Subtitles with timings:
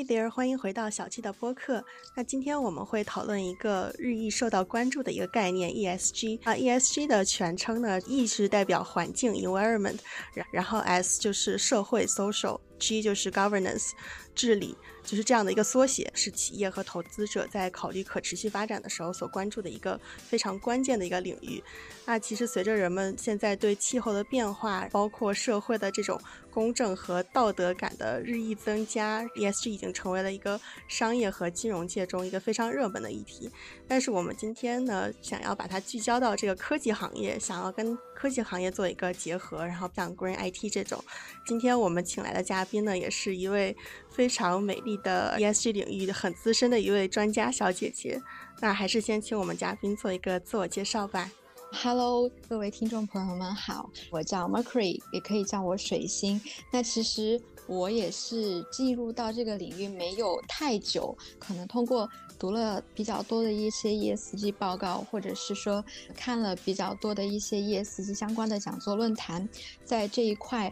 [0.00, 1.84] Hey there，欢迎回到小七的播客。
[2.16, 9.98] 那今天我们会讨论一个日益受到关注的一个概念 ESG 啊，ESG 的全称呢，E 是代表环境 environment，
[10.32, 13.90] 然然后 S 就是社会 social，G 就是 governance
[14.34, 14.74] 治理。
[15.02, 21.62] 就是这样的一个缩写，是企业和投资者在考虑可持续发展的时候所关注的一个非常关键的一个领域。
[22.04, 26.20] 那其实随着人们现在对气候的变化，包括社会的这种
[26.52, 33.50] 公正和道德感的日益增加，ESG 已经成为了一个商业和金融界中一个非常热门的议题。
[33.88, 41.02] 但是我们今天呢，想要把它聚焦到这个科技行业，想要跟科技行业做一个结合，然后像 Green IT 这种，
[41.46, 43.76] 今天我们请来的嘉宾呢，也是一位
[44.10, 48.20] 非常美丽的 ESG 领域很资深的一位专家小姐姐。
[48.60, 51.30] 那还是先请我们嘉宾做一个自我介绍吧。
[51.72, 56.40] Hello，各位听众朋友们好，我叫 Mercury，也可以叫我水星。
[56.72, 65.82] 那其实我也是进入到这个领域没有太久，可能通过读了比较多的一些 ESG 报告，或者是说
[66.14, 69.48] 看了比较多的一些 ESG 相关的讲座论坛，
[69.84, 70.70] 在这一块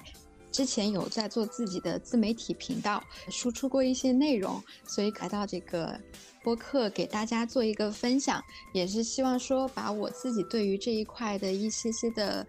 [0.51, 5.99] 之前有在做自己的自媒体频道，输出过一些内容，所以来到这个。
[6.49, 12.47] 播客给大家做一个分享，也是希望说把我自己对于这一块的一些些的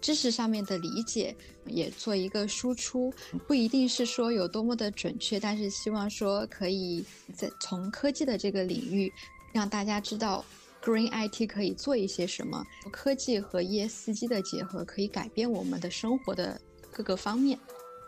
[0.00, 1.34] 知识上面的理解
[1.66, 3.12] 也做一个输出，
[3.48, 9.12] 不一定是说有多么的准确，但是希望说可以在从科技的这个领域
[9.50, 10.44] 让大家知道
[10.80, 16.60] Green IT 可以做一些什么，科技和 ESG 的结合可以改变我们的生活的
[16.92, 17.58] 各个方面。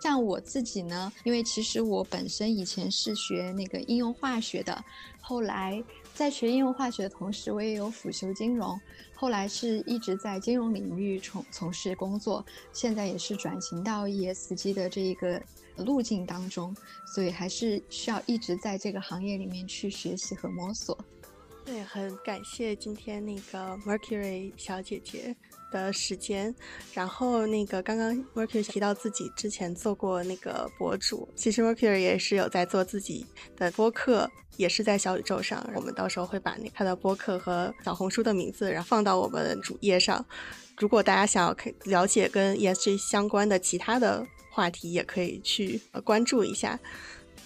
[0.03, 4.85] 像我自己呢，因为其实我本身以前是学那个应用化学的，
[5.21, 5.81] 后来
[6.13, 8.77] 在学应用化学的同时，我也有辅修金融，
[9.15, 15.41] 后来是一直在金融领域从从事工作，现在也是转型到 ESG 的这一个
[15.77, 16.77] 路径当中，
[17.07, 20.99] 所以还是需要一直在这个行业里面去学习和摸索。
[21.65, 25.35] 对，很感谢今天那个 Mercury 小姐姐。
[25.73, 26.55] 的时间，
[26.93, 33.25] 然后那个刚刚 Mercury 提到自己之前做过那个博主，其实 Mercury 也是有在做自己
[33.57, 35.67] 的播客，也是在小宇宙上。
[35.75, 40.23] 我们到时候会把那他的播客和小红书的名字，然后放到我们主页上。
[40.77, 46.79] 如果大家想要了解跟 ESG 相关的其他的话题，也可以去呃关注一下。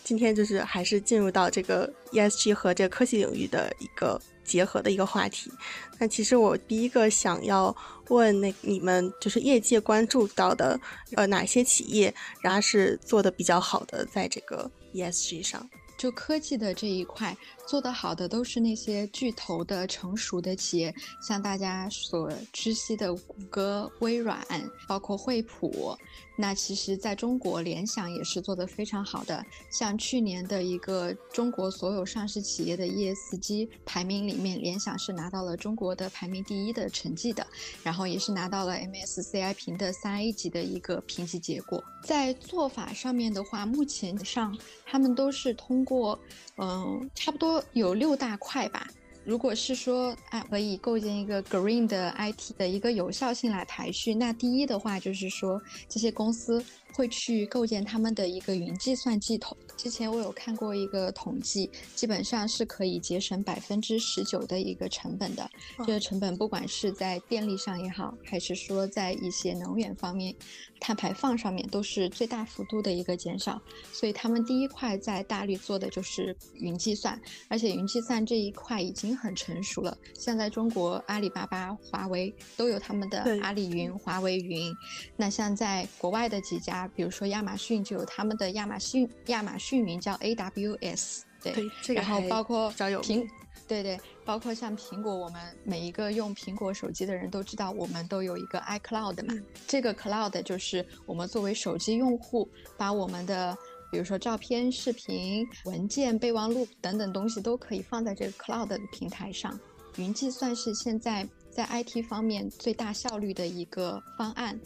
[0.07, 4.21] 今天就是还是进入到这个 ESG 和这个科技领域的一个。
[4.47, 5.51] 结合的一个话题，
[5.99, 7.77] 那其实我第一个想要
[8.11, 10.79] 问那你们就是业界关注到的
[11.17, 15.69] 呃哪些企业，然后是做的比较好的在这个 ESG 上，
[15.99, 17.37] 就科技的这一块。
[17.67, 24.41] 做得好的都是那些巨头的成熟的企业，像大家所知悉的谷歌、微软，
[24.87, 25.97] 包括惠普。
[26.39, 29.43] 那其实在中国，联想也是做得非常好的。
[29.71, 37.47] 像去年的一个中国所有上市企业的 ESG 排名里面，联想是拿到了中国的排名第一的成绩的，
[37.83, 41.83] 然后也是拿到了 MSCI 评的三 A 级的一个评级结果。
[42.05, 46.19] 在做法上面的话，目前上他们都是通过，
[46.59, 47.56] 嗯，差不多。
[47.73, 48.87] 有六大块吧。
[49.25, 59.57] 如果是说啊，可以构建一个 green 的 IT 的一个有效性来排序，那第一的话就是说，这些公司会去构建他们的一个云计算系统。
[59.77, 65.49] 之前我有看过一个统计，基本上是可以节省百分之十九的一个成本的。
[65.79, 70.35] 这个成本不管是在电力上也好，还是说在一些能源方面。
[70.79, 73.59] 碳排放上面都是最大幅度的一个减少，
[73.95, 77.19] 所以他们第一块在大力做的就是云计算，
[77.49, 79.97] 而且云计算这一块已经很成熟了。
[80.13, 84.71] 像在中国，阿里巴巴、华为都有他们的阿里云、华为云。
[85.17, 93.25] 那像在国外的几家，比如说亚马逊就有他们的亚马逊亚马逊云叫 AWS，对，然后包括苹。
[93.69, 99.35] 对对，包括像苹果，我们每一个用苹果手机的人都知道，我们都有一个 iCloud 嘛。
[99.67, 103.57] 这个 Cloud 就是我们作为手机用户，把我们的
[103.91, 109.59] 比如说照片、视频、文件、备忘录等等东西都可以放在这个 Cloud 的平台上。
[109.97, 114.57] 云计算是现在在 IT 方面最大效率的一个方案。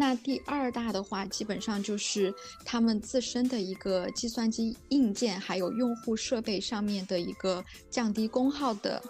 [0.00, 9.02] 那第二大的话，基本上就是他们自身的一个计算机硬件，还有用户设备上面的一个降低功耗的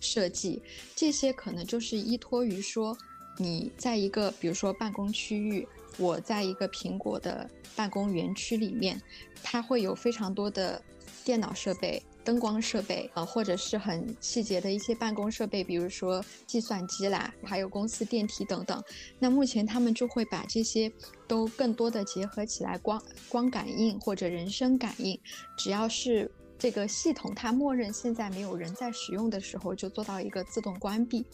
[0.00, 0.62] 设计。
[0.96, 2.96] 这些可能就是依托于说，
[3.36, 5.68] 你在一个比如说办公区域，
[5.98, 7.46] 我在一个苹果的
[7.76, 8.98] 办公园区里面，
[9.42, 10.82] 它会有非常多的
[11.26, 18.82] 电脑设备，灯光设备啊，或者是很细节的一些办公设备，比如说计算机啦，还有公司电梯等等。
[19.18, 20.92] 那目前他们就会把这些
[21.26, 25.18] 都更多的结合起来，光光感应或者人声感应，
[25.56, 31.24] 只要是这个系统它默认现在没有人在使用的时候，就做到一个自动关闭。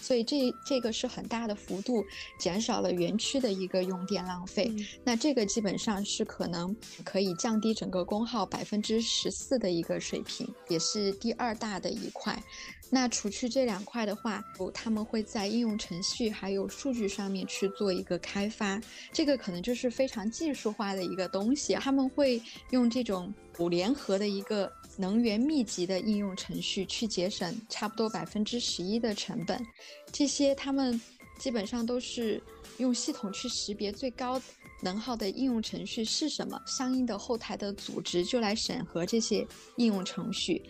[0.00, 2.04] 所以这这个是很大的幅度
[2.38, 4.72] 减少了园区的一个用电浪费，
[5.04, 6.74] 那这个基本上是可能
[7.04, 12.42] 可以降低整个功耗百分之十四的一个水平，也是第二大的一块。
[12.92, 14.44] 那除去这两块的话，
[14.74, 18.80] 他们会在应用程序还有数据上面去做一个开发，
[19.12, 21.74] 这个可能就是非常技术化的一个东西。
[21.74, 29.64] 他们会用这种五联合的一个能源密集的应用程序去节省差不多百分之十一的成本。
[30.10, 31.00] 这些他们
[31.38, 32.42] 基本上都是
[32.78, 34.42] 用系统去识别最高
[34.82, 39.46] 能耗的应用程序是什么，相应的后台的组织就来审核这些
[39.76, 40.60] 应用程序。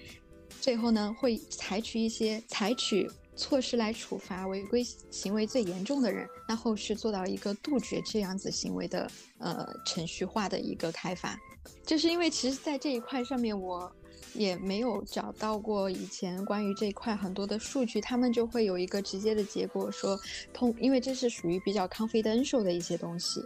[0.61, 11.38] 最后呢，会采取一些采取措施来处罚违规行为最严重的人，那后续做到一个杜绝这样子行为的呃程序化的一个开发，
[11.87, 13.91] 就是因为其实，在这一块上面，我
[14.35, 20.20] 也没有找到过以前关于这一块很多的数据，他们就会有一个直接的结果说，
[20.53, 23.43] 通，因为这是属于比较 confidential 的一些东西，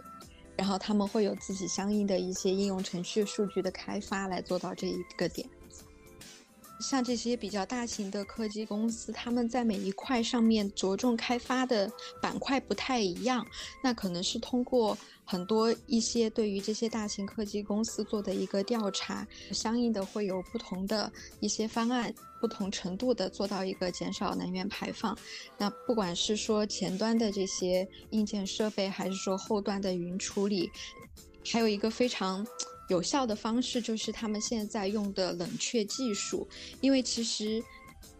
[0.57, 5.47] 然后他们会有自己相应的一些应用程序数据的开发来做到这一个点。
[6.79, 11.91] 像这些比较大型的科技公司，他们在每一块上面着重开发的
[12.21, 13.45] 板块不太一样，
[13.83, 25.17] 那可能是通过很多一些对于这些大型科技公司做的一个调查，相应的会有不同的一些方案，不同程度的做到一个减少能源排放。
[25.57, 30.69] 那不管是说前端的这些硬件设备，还是说后端的云处理，
[31.49, 32.45] 还有一个非常。
[32.87, 36.47] 有效的方式就是他们现在用的冷却技术，
[36.81, 37.63] 因为其实，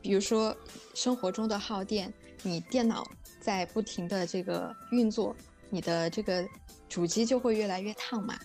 [0.02, 0.56] 比如说
[0.94, 2.14] 生活中的耗电，
[2.44, 3.06] 你电脑
[3.40, 5.36] 在不停的这个运作，
[5.70, 6.48] 你的这个
[6.90, 8.38] 主机就会越来越烫嘛。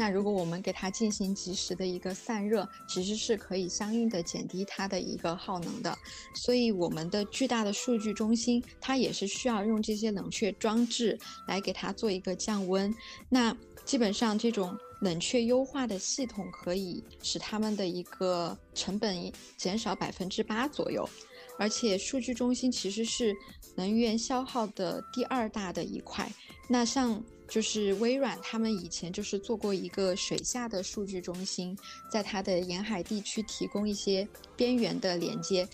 [0.00, 5.92] 那如果我们给它进行及时的一个散热，其实是可以相应的减低它的一个耗能的。
[6.36, 12.94] 所以我们的巨大的数据中心，它也是需要用这些冷却装置来给它做一个降温。
[13.28, 21.08] 那基本上这种冷却优化的系统可以使他们的一个成本减少百分之八左右，
[21.58, 23.34] 而且数据中心其实是
[23.76, 26.30] 能源消耗的第二大的一块。
[26.68, 27.22] 那像。
[27.50, 31.74] 就是微软，他们以前就是做过一个水下的数据中心，
[32.12, 35.66] 在它的沿海地区提供一些边缘的连接，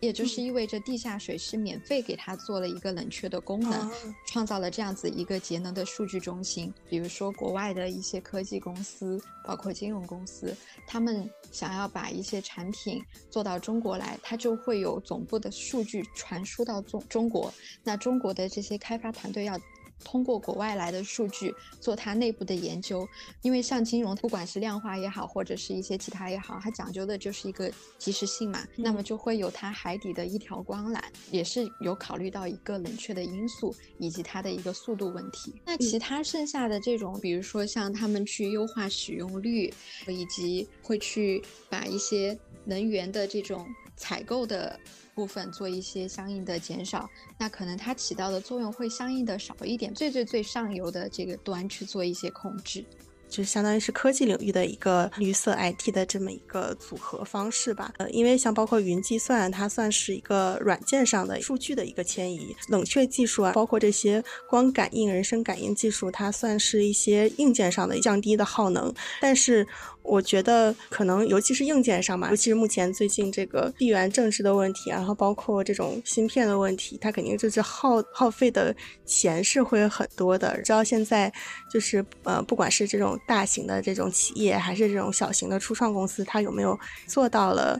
[0.00, 3.90] 也就是意味着地下水是免费给它做了一个冷却的功能，
[4.26, 6.72] 创造了这样子一个节能的数据中心。
[6.88, 10.56] 比如说国外的一些科技公司，包括金融公司，
[10.86, 17.52] 他们想要把一些产品做到中国来，它就会有总部的数据传输到中中国，
[17.82, 19.58] 那中国的这些开发团队要。
[20.04, 23.06] 通过国外来的数据做它内部的研究，
[23.42, 31.00] 因为像金融，不管是量化也好，或者是一些其他也好，它讲究的就是一个及时性嘛，那么就会有它海底的一条光缆，
[31.30, 35.54] 也是有考虑到一个冷却的因素以及它的一个速度问题。
[35.64, 39.72] 那其他剩下的这种，比如说像他们去优化使用率，
[40.06, 43.66] 以及会去把一些能源的这种
[43.96, 44.78] 采购的。
[45.18, 49.92] 部分做一些相应的减少，那可能它起到的作用会相应的少一点。
[49.92, 52.84] 最最最上游的这个端去做一些控制。
[53.28, 57.92] 就相当于是科技领域的一个绿色 IT 的这么一个组合方式吧。
[57.98, 68.94] 呃，因为像包括云计算，它算是一个软件上的数据的一个迁移；冷却技术啊，包括这些光感应、人声感应技术，它算是一些硬件上的降低的耗能。
[69.20, 69.66] 但是
[70.08, 78.74] 我觉得可能尤其是硬件上吧，尤其是目前最近这个地缘政治的问题，然后包括这种芯片的问题，它肯定就是耗耗费的
[79.04, 80.60] 钱是会很多的。
[80.62, 81.32] 知道现在
[81.70, 83.16] 就是呃，不管是这种。
[83.26, 87.78] 大型的这种企业还是这种小型的初创公司，它有没有做到了，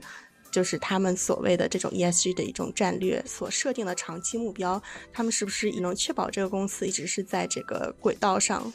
[0.50, 4.82] 就是他们所谓的这种 ESG 的一种战略所设定的长期目标？
[5.12, 8.70] 他们是不是也能确保这个公司一直是在这个轨道上？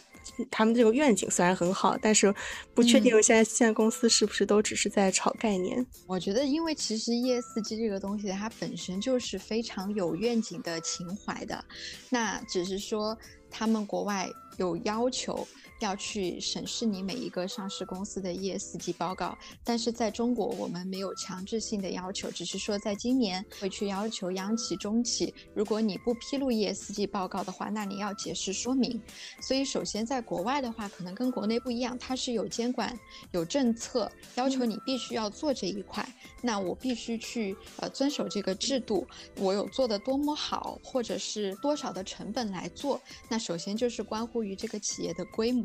[0.50, 2.34] 他们这个愿景虽然很好，但是
[2.74, 5.86] 不确定现在现在公司是不是都只是在炒概念？
[6.08, 11.64] 我觉得，因为其实 ESG 这个东西，它本身就是非常有愿景的情怀的，
[12.10, 13.18] 那只是说。
[13.56, 14.28] 他们国外
[14.58, 15.48] 有要求。
[15.80, 29.02] 要去审视你每一个上市公司的 ESG 报告，但是在中国我们没有强制性的要求，只是说在今年会去要求央企、中企，如果你不披露 ESG 报告的话，那你要解释说明。
[29.42, 32.98] 所以首先在国外的话，可能跟国内不一样，它是有监管、
[33.32, 36.08] 有政策要求你必须要做这一块，
[36.42, 39.06] 那我必须去呃遵守这个制度，
[39.38, 45.63] 我有做的多么好，或者是多少的成本来做，那首先就是关乎于这个企业的规模。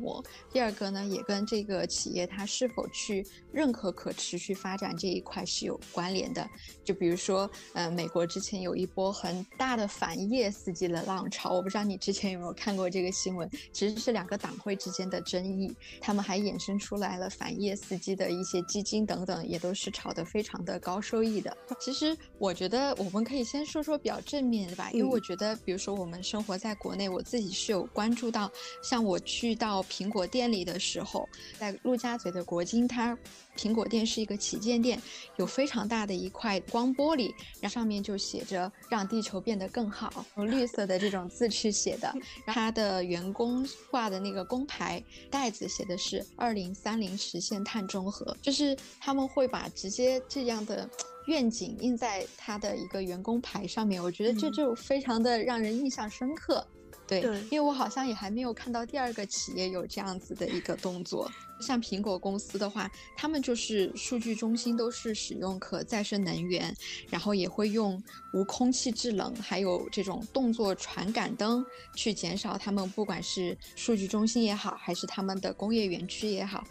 [0.53, 6.49] 第二个呢，也跟这个企业它是否去认可可持续发展这一块是有关联的。
[6.85, 13.49] 就比如说，呃，美国之前有一波很大的反业司机的浪潮，我不知道你之前有没有看过这个新闻。
[13.73, 21.57] 其实是两个党会之间的争议，他们还衍生出来了反业司机的一些基金等等，也都是炒得非常的高收益的。
[21.81, 28.51] 其实我觉得我们可以先说说比较正面的吧，因为我觉得，比如说我们生活在国内，我自己是有关注到，
[28.83, 29.85] 像我去到。
[29.91, 31.29] 苹果店里的时候，
[31.59, 33.17] 在陆家嘴的国金，它
[33.57, 35.01] 苹果店是一个旗舰店，
[35.37, 42.15] 有非常大的一块光玻璃，然后上面就写着“让地球变得更好”，用绿色的这种字去写的。
[42.47, 50.89] 它的员工挂的那个工牌袋子写的是“二零三零实现碳中和”，就是他们会把直接这样的
[51.27, 56.67] 愿景印在他的一个员工牌上面，我觉得这就非常的让人印象深刻。
[57.09, 61.31] 对，因为我好像也还没有看到第二个企业有这样子的一个动作。
[61.59, 66.73] 像苹果公司的话，他们就是数据中心都是使用可再生能源，
[67.11, 68.01] 然后也会用
[68.33, 71.65] 无空气制冷，还有这种动作传感灯
[71.97, 76.63] 去减少他们不管是数据中心也好，还是他们的工业园区也好。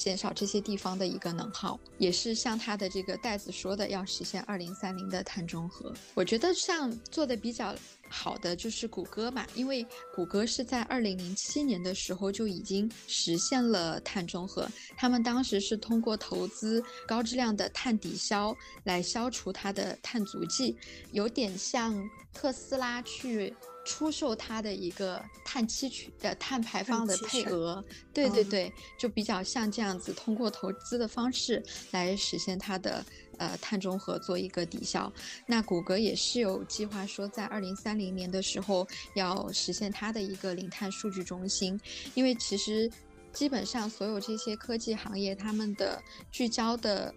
[0.00, 5.92] 减少这些地方的一个能耗，也是像它的这个袋子说的，要实现二零三零的碳中和。
[6.14, 7.74] 我觉得像做的比较
[8.08, 9.84] 好的就是谷歌吧，因为
[10.14, 20.76] 谷歌是在二零零七年的时候就已经实现了碳中和，他们当时是通过投资高质量的碳抵消来消除它的碳足迹，
[21.12, 23.54] 有点像特斯拉去。
[23.86, 33.02] 出售它的一个碳期权的碳排放的配额，对对对，就比较像这样子，通过投资的方式来实现它的
[33.38, 35.10] 呃碳中和做一个抵消。
[35.46, 41.80] 那谷歌也是有计划说，在二零三零年的时候要实现它的一个零碳数据中心，
[42.14, 42.90] 因为其实
[43.32, 46.02] 基本上所有这些科技行业，他们的
[46.32, 47.14] 聚焦的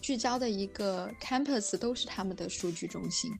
[0.00, 3.32] 聚焦的一个 campus 都是他们的数据中心。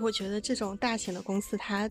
[0.00, 1.88] 我觉得这种大型的公司，它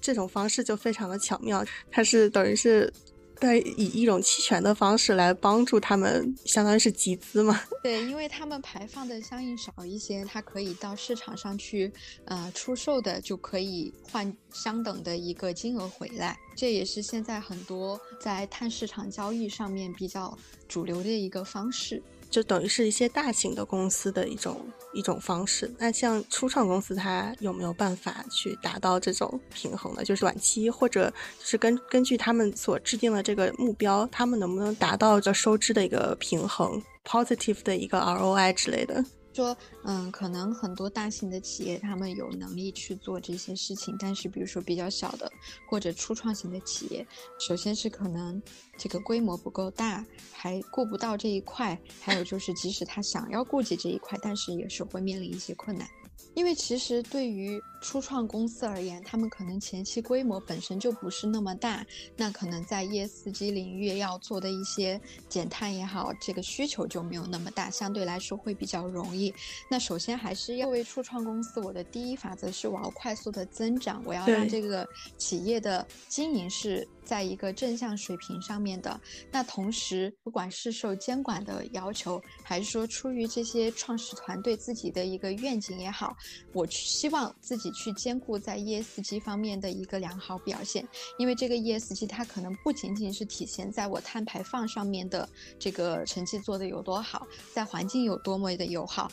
[0.00, 2.92] 这种方式就非常的巧妙，它是等于是
[3.36, 7.60] 在以一种期权的方式来帮助他们，相当于是集资嘛。
[7.82, 11.92] 对，因为他们排放的相应少一些，它可以到市场上去，
[12.26, 16.36] 呃，出售的就可以换相等的一个金额回来。
[16.56, 20.36] 这也是现在很多在碳市场交易上面比较
[20.66, 22.02] 主流的一个方式。
[22.30, 25.72] 就等于是一些大型的公司的一种一种方式。
[25.78, 30.04] 那像初创公司，它有没有办法去达到这种平衡呢？
[30.04, 39.04] 就是短期或者就是根根据他们所制定的这个目标，他们能不能达到这收支的一个平衡，positive 的一个 ROI 之类的？
[39.36, 45.30] 说，嗯，可能很多大型的企业他们有能力去做这些事情，但是比如说比较小的
[45.68, 47.06] 或者初创型的企业，
[47.38, 48.42] 首先是可能
[48.78, 50.02] 这个规模不够大，
[50.32, 55.86] 还顾不到这一块；还有就是，即使他想要顾及这一块，但是也是会面临一些困难。
[56.34, 61.84] 因为其实对于初创公司而言，他们可能前期规模本身就不是那么大，
[62.16, 69.32] 那可能在 ESG 领域要做的一些减碳也好，这个需求就没有那么大，相对来说会比较容易。
[69.70, 76.86] 那首先还是要为初创公司，我的第一法则是我要快速的增长，我要让这个企业的经营是。
[77.06, 86.16] 在一个正向水平上面的，那同时，不管是受监管的要求，还是说出于这些创始团队自己的一个愿景也好，
[86.52, 90.86] 我希望自己去兼顾在 ESG 方面的一个良好表现，
[91.18, 99.08] 因为这个 ESG 它可能不仅仅是体现在我碳排放上面的这个成绩做得有多好，在环境有多么的友好，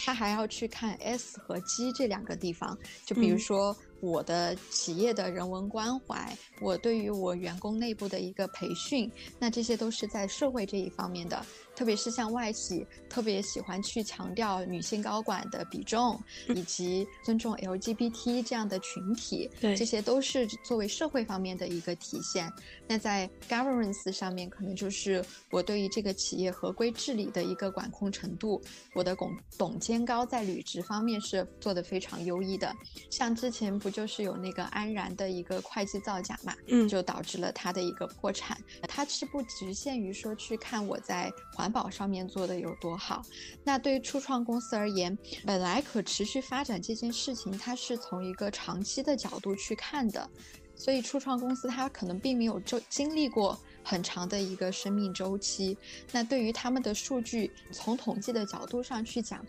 [0.00, 2.76] 他还要去看 S 和 G 这两个地方，
[3.06, 3.76] 就比如说。
[4.00, 11.44] 我的企业的人文关怀，我对于我员工内部的一个培训，那这些都是在社会这一方面的。
[11.78, 16.18] 特别是像外企，特别喜欢去强调女性高管的比重，
[16.48, 22.50] 以及尊重 LGBT 这样的群体，对，这些都是作为社会方面的一个体现。
[22.88, 28.60] 那在 governance 上面，可能就是我对于这个企业合规治理的一个管控程度，
[28.94, 32.74] 我的董董监高在履职方面是做的非常优异的。
[33.10, 33.88] 像之前不。
[33.98, 38.56] 就是有那个安然的一个会计造假嘛，嗯，就导致了他的一个破产。
[38.82, 41.32] 它是不局限于说去看我在
[41.68, 43.22] 环保上面做的有多好。
[43.62, 50.26] 那对于初创公司而言，本来可持续发展这件事情，它是从一个长期的角度去看的，
[50.74, 55.76] 所以初创公司它可能并没有就经历过很长的一个生命周期。
[56.10, 59.44] 那对于他们的数据，从统计的角度上去讲。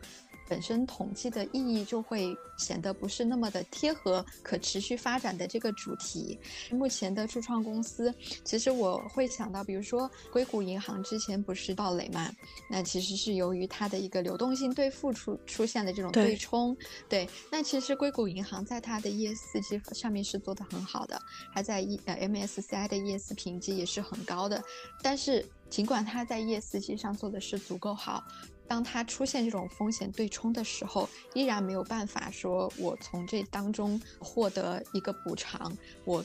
[0.50, 6.38] 本身统计的意义就会显得不是那么的贴合可持续发展的这个主题。
[6.72, 8.14] 目前的初创公司，
[8.44, 12.32] 其实我会想到，比如说硅谷银行之前不是暴雷嘛？
[12.70, 16.76] 那其实是由于它的一个流动性兑付出出现了这种对冲。
[17.08, 21.22] 对，那其实硅谷银行在它的 ESG 上面是做的很好的，
[21.54, 24.64] 它在 E 呃 MSCI 的 ES 评级也是很高的。
[25.02, 28.24] 但是尽管它在 ESG 上做的是足够好。
[28.70, 36.24] 当它出现这种风险对冲的时候，依然没有办法说，我从这当中获得一个补偿，我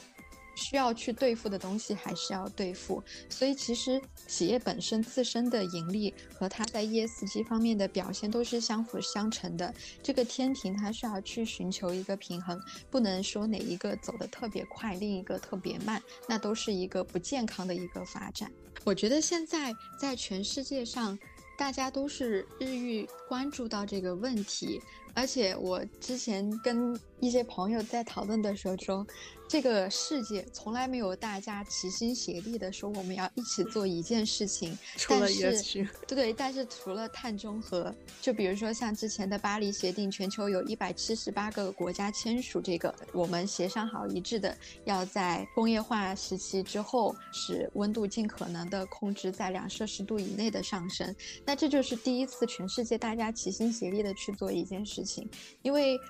[0.54, 3.02] 需要去对付的东西还是要对付。
[3.30, 9.74] 所以，其实企业本身自身的盈利和它在 ESG 方面的表现都是相辅相成的。
[10.02, 12.60] 这个天平它需要去寻求一个平衡，
[12.90, 18.52] 不能说哪一个走得特别快，另一个特别慢，那都是一个不健康的一个发展。
[18.84, 21.18] 我觉得现在在全世界上。
[21.56, 24.80] 大家都是日益关注到这个问题，
[25.14, 29.06] 而且我之前跟一些朋友在讨论的时候说。
[29.46, 44.56] 这个世界从来没有大家齐心协力的说我们要一起做一件事情， 但是对对，但是除了碳中和，就比如说像之前的巴黎协定，全球有一百七十八个国家签署这个，我们协商好一致的，
[44.86, 51.14] 要在工业化时期之后，使温度尽可能的控制在两摄氏度以内的上升。
[51.44, 55.28] 那这就是第一次全世界大家齐心协力的去做一件事情，
[55.62, 56.00] 因为。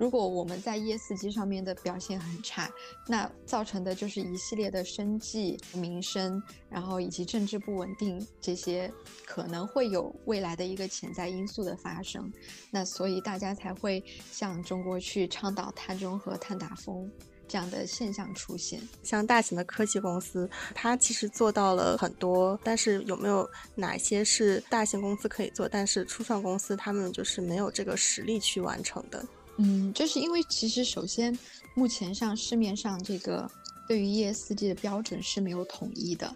[0.00, 2.70] 如果我们在 ESG 上面的表现很差，
[3.08, 6.40] 那造成的就是一系列的生计、民生，
[6.70, 8.88] 然后以及政治不稳定这些
[9.26, 12.32] 可能会有未来的一个潜在因素的发生。
[12.70, 14.00] 那所以大家才会
[14.30, 17.10] 向中国去倡导碳中和、碳达峰
[17.48, 18.80] 这样的现象出现。
[19.02, 29.26] 像大型的科技公司，它其实做到了很多，但是有没有哪些是大型公司可以做，但是初创公司他们就是没有这个实力去完成的？
[29.56, 31.36] 嗯，就是因为其实首先，
[31.74, 33.50] 目前上市面上这个
[33.88, 36.32] 对于 ESG 的标准是没有统一的，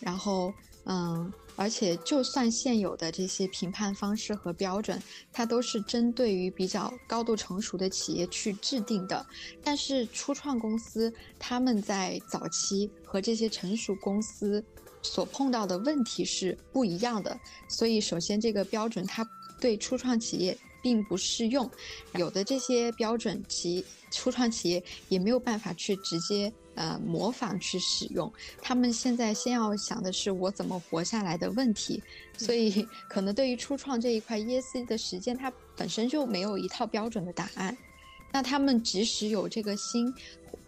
[0.00, 0.52] 然后
[0.84, 9.26] 嗯，而且就算现有的这些评判方式和标准，它都是针对于比较高度成熟的企业去制定的，
[9.64, 14.64] 但是初创公司他们在早期和这些成熟公司
[15.02, 17.38] 所碰到的问题是不一样的，
[17.68, 19.28] 所以首先这个标准它
[19.60, 20.56] 对初创企业。
[20.82, 21.68] 并不适用，
[22.14, 28.32] 有的这些标准，其初创企业也没有办法去直接呃模仿去使用。
[28.62, 32.00] 他们现在先要想的是我怎么活下来的问题，
[32.38, 37.76] 所以可能对于初创这一块 ESG 的实践，它本身就没有一套标准的答案。
[38.32, 40.14] 那他们即使有这个心。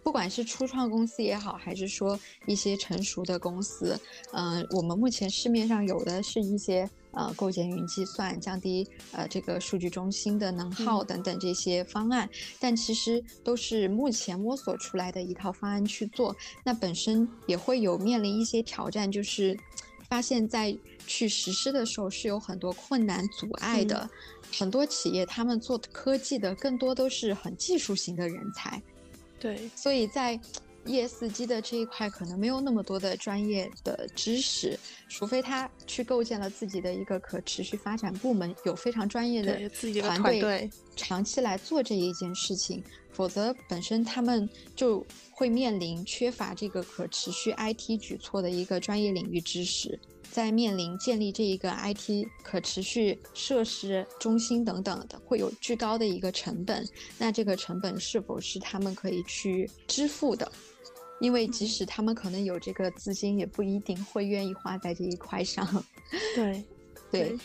[0.00, 3.98] 不管是初创公司也好，还是说一些成熟的公司，
[4.32, 12.28] 嗯，我们目前市面上有的是一些呃构建云计算、降低呃这个数据中心的能耗等等这些方案，
[12.60, 19.58] 但其实都是目前摸索出来的一套方案去做，那本身也会有面临一些挑战，就是
[20.08, 24.08] 发现在去实施的时候是有很多困难阻碍的，
[24.52, 28.82] 很多企业他们做科技的更多都是很技术型的人才。
[29.40, 30.38] 对，所以在
[30.88, 39.68] ESG 的这一块可能没有那么多的专业的知识，除非他去构建了自己的一个可持续发展部门，有非常专业的
[40.00, 50.00] 团队长期来做这一件事情，否则本身他们就会面临缺乏这个可持续 IT 举措的一个专业领域知识。
[50.30, 56.86] 在面临建立这一个 IT 可持续设施中心等等的，会有巨高的一个成本。
[57.18, 60.50] 那这个成本是否是他们可以去支付的？
[61.20, 65.84] 因为即使他们可能有这个资金，也不一定会愿意花在这一块上。
[66.36, 66.64] 对，
[67.10, 67.36] 对。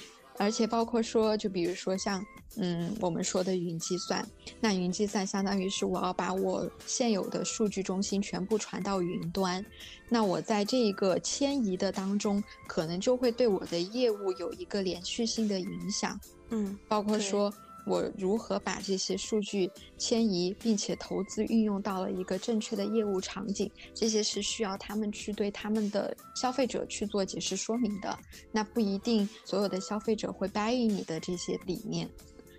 [0.44, 2.24] 而且包括说，就比如说像，
[2.58, 4.28] 嗯，我们说的云计算，
[4.60, 9.66] 那云计算相当于是我要把我现有的数据中心全部传到云端，
[10.10, 17.52] 那我在这一个迁移的当中，可能就会对我的业务有一个连续性的影响，嗯，包括说。
[17.86, 23.70] 我如何把这些数据迁移，并且投资运用到了一个正确的业务场景？
[23.94, 28.18] 这些是需要他们去对他们的消费者去做解释说明的。
[28.52, 32.10] 那不一定所有的消费者会答应你的这些理念。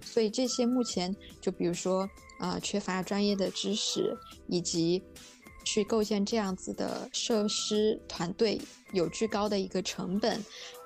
[0.03, 2.09] 所以这些目前就比如说
[2.39, 4.15] 呃缺乏专业的知识，
[4.47, 5.03] 以及
[5.65, 8.61] 去构建这样子的设施团队
[8.93, 10.39] 有巨高的一个成本，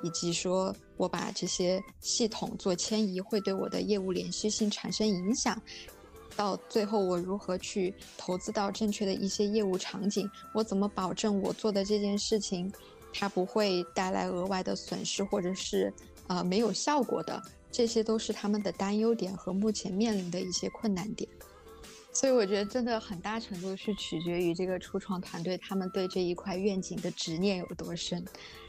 [0.03, 5.61] 以及说我把这些系统做迁移会对我的业务连续性产生影响。
[6.37, 10.31] 到最后，我如何去投资到正确的一些业务场景？
[10.55, 12.73] 我怎么保证我做的这件事情，
[13.13, 15.93] 它不会带来额外的损失，或者是
[16.29, 17.43] 呃没有效果的？
[17.73, 21.29] 这些都是他们的担忧点和目前面临的一些困难点。
[22.19, 28.25] 所以我觉得，真的很大程度是取决于这个初创团队他们对这一块愿景的执念有多深。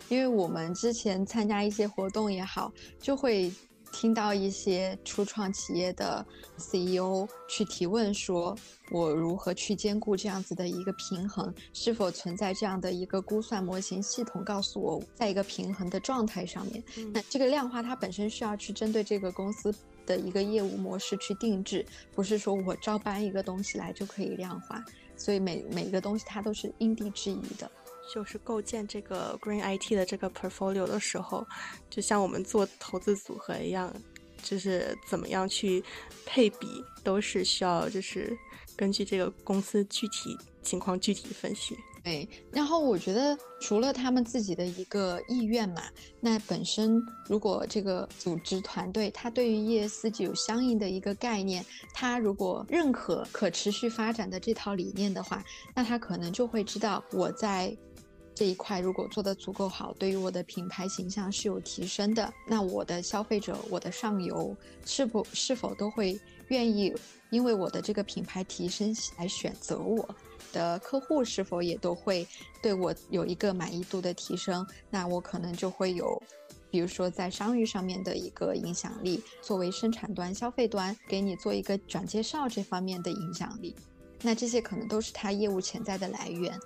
[0.08, 3.52] 因为我们之前参加一些活动也好，就会。
[3.92, 6.24] 听到一些初创企业的
[6.58, 8.56] CEO 去提问说
[8.94, 11.52] ：“我如何去兼顾这样子的一个平衡？
[11.74, 16.84] 是否存在这样的一个估算模型系统，告诉我在一个平衡的状态上面？
[17.12, 19.74] 那这个量化它本身需要去针对这个公司
[20.10, 24.84] 的一个业务模式去定制，不是说我照搬一个东西来就可以量化。
[25.15, 27.72] 所以每每一个东西它都是因地制宜的。”
[28.12, 31.45] 就是构建这个 Green IT 的这个 portfolio 的时候，
[31.91, 33.93] 就像我们做投资组合一样，
[34.41, 35.84] 就是怎么样去
[36.26, 38.36] 配比，都是需要就是
[38.76, 41.78] 根据这个公司具体情况具体分析。
[42.04, 45.82] 对，然后我觉得除了他们自己的一个意愿嘛，
[46.20, 55.44] 那本身如果这个组织团队他对于 ESG 有相应的一个概念，他如果认可可持续发展的这套理念的话，
[55.76, 57.76] 那他可能就会知道我在。
[58.36, 66.94] 这一块如果做得足够好，对于我的品牌形象是有提升的，那我的消费者、我的上游是否是否都会愿意
[67.32, 70.08] 因为我的这个品牌提升来选择我
[70.52, 72.28] 的客户，是否也都会
[72.62, 74.66] 对我有一个满意度的提升？
[74.90, 76.22] 那我可能就会有，
[76.70, 83.76] 比如说在商誉上面的一个影响力，作为生产端、消费端给你做一个转介绍这方面的影响力，
[84.22, 86.58] 那这些可能都是他业务潜在的来源。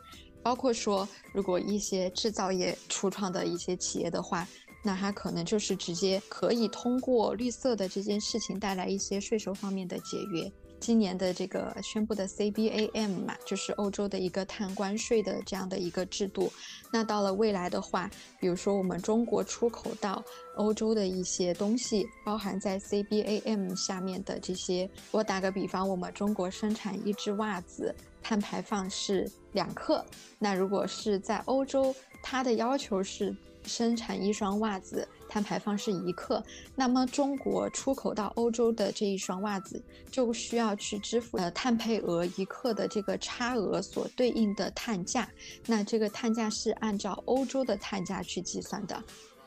[0.41, 4.45] 包括说，如果一些制造业初创的一些企业的话，
[4.83, 10.51] 那它可能就是直接可以通过绿色的这件事情带来一些税收方面的节约。
[10.83, 16.51] 今年的这个宣布的 CBAM 嘛，就是欧洲的一个碳关税的这样的一个制度。
[16.91, 20.21] 那到了未来的话，比如说我们中国出口到
[20.57, 27.95] 欧洲的一些东西，包含在 CBAM 下面的这些，我打个比方，我们中国生产一只袜子。
[28.21, 30.05] 碳排放是两克，
[30.37, 36.43] 那如果是在欧洲，它的要求是生产一双袜子，碳排放是一克，
[36.75, 45.27] 那么中国出口到欧洲的这一双袜子就需要去支付呃碳配额一克的这个差额所对应的碳价，
[45.65, 49.03] 那这个碳价是按照欧洲的碳价去计算的。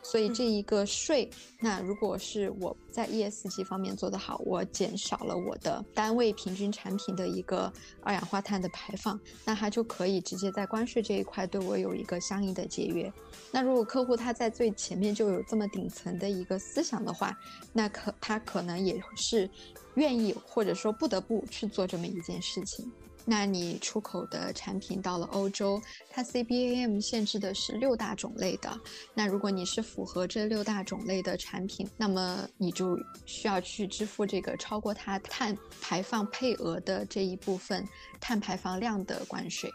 [0.09, 7.71] 所以这一个税，那如果是我在 ESG 方面做得好，我减少了我的单位平均产品的一个
[8.03, 13.13] 二氧化碳的排放，那它就可以直接在关税这一块对我有一个相应的节约。
[13.51, 17.37] 那如果客户他在最前面就有这么顶层的一个思想的话，
[17.73, 19.51] 那可他可能也是
[19.97, 22.91] 愿意或者说不得不去做这么一件事情。
[23.29, 28.81] 那你出口的产品到了欧洲，它 CBAM 限制的是六大种类的。
[29.15, 37.85] 那如果你是符合这六大种类的产品，那么你就需要去支付这个超过它碳排放配额的这一部分
[38.21, 39.69] 碳排放量的关税。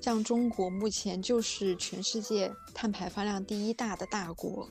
[0.00, 4.68] 像中国目前就是全世界碳排放量第一大的大国，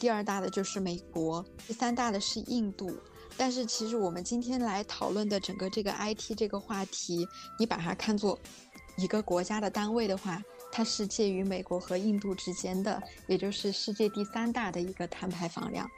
[0.00, 2.90] 第二大的就是美国，第三大的是印度。
[3.36, 7.26] 但是其实我们今天来讨论的整个这个 IT 这个话题，
[7.58, 8.38] 你把它看作
[8.96, 15.88] 一个国家的单位的话，它是介于美国和印度之间的，也就是世界第三大的一个碳排放量。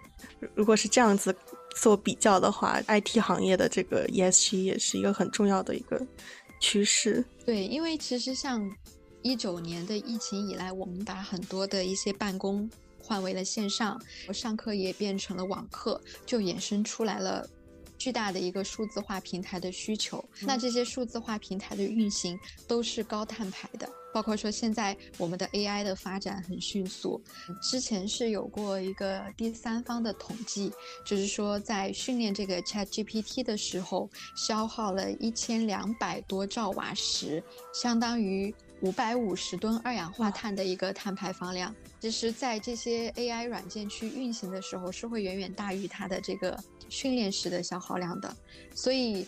[0.54, 1.36] 如果是这样子
[1.76, 6.04] 做比较的话，IT 行业的这个 ESG 也是一个很重要的一个
[6.58, 7.22] 趋势。
[7.44, 8.66] 对，因为其实像
[9.20, 12.68] 一九年的疫情以来，我们把很多的一些办公。
[13.06, 14.00] 换为了线上，
[14.34, 17.48] 上课也变成了网课，就衍生出来了
[17.96, 20.22] 巨大的一个数字化平台的需求。
[20.40, 27.22] 那这些数字化平台的运行都是高碳排的，包括说现在我们的 AI 的发展很迅速。
[27.62, 30.72] 之前是有过一个第三方的统计，
[31.04, 37.42] 就是说在训练这个 ChatGPT 的时候，消耗了一千两百多兆瓦时，
[37.72, 38.52] 相当于
[38.86, 41.74] 五百五十吨二氧化碳的一个碳排放量。
[42.00, 46.56] 其实，在这些 AI 软件去运行的时候，是会远远大于它的这个
[46.88, 48.36] 训练时的消耗量的。
[48.76, 49.26] 所以，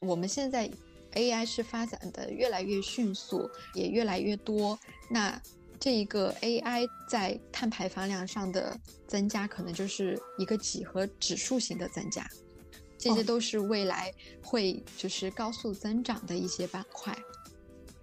[0.00, 0.68] 我们现在
[1.14, 4.76] AI 是发展的越来越迅速，也越来越多。
[5.08, 5.40] 那
[5.78, 12.28] 这一个 AI 在碳排放量上的增加，可能就是一个几何指数型的增加，
[12.98, 17.16] 这些都是未来会就是高速增长的一些板块。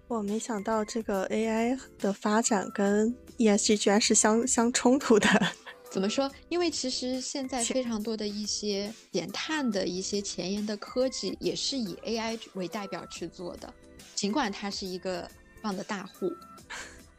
[0.06, 5.28] 我没想到这个 AI 的发展跟 ESG 居然是相相冲突的。
[5.90, 6.30] 怎么说？
[6.48, 13.72] 因为其实现在非常多的一些减碳的一些前沿的科技，也是以 AI 为代表去做的，
[14.14, 15.28] 尽管它是一个
[15.62, 16.30] 放的大户。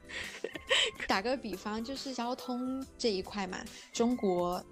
[1.07, 3.57] 打个比方，就是交通这一块嘛，
[3.91, 4.63] 中国